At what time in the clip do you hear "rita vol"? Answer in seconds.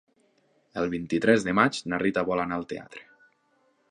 2.05-2.43